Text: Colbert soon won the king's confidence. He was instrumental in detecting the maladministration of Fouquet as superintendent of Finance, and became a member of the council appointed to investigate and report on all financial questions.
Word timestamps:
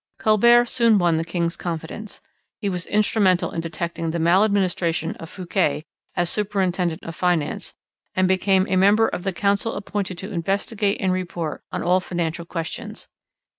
Colbert 0.17 0.65
soon 0.65 0.97
won 0.97 1.17
the 1.17 1.23
king's 1.23 1.55
confidence. 1.55 2.21
He 2.57 2.69
was 2.69 2.87
instrumental 2.87 3.51
in 3.51 3.61
detecting 3.61 4.09
the 4.09 4.17
maladministration 4.17 5.15
of 5.17 5.29
Fouquet 5.29 5.85
as 6.15 6.27
superintendent 6.27 7.03
of 7.03 7.15
Finance, 7.15 7.75
and 8.15 8.27
became 8.27 8.65
a 8.67 8.77
member 8.77 9.07
of 9.07 9.21
the 9.21 9.31
council 9.31 9.75
appointed 9.75 10.17
to 10.17 10.31
investigate 10.33 10.97
and 10.99 11.13
report 11.13 11.61
on 11.71 11.83
all 11.83 11.99
financial 11.99 12.45
questions. 12.45 13.09